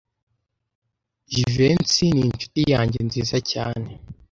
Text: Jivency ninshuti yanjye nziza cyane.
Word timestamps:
Jivency 1.31 2.05
ninshuti 2.15 2.59
yanjye 2.73 2.99
nziza 3.07 3.37
cyane. 3.51 3.89